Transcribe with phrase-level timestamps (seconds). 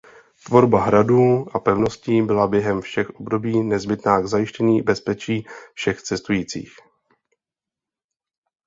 [0.45, 6.71] Tvorba hradů a pevností byla během všech období nezbytná k zajištění bezpečí všech cestujících.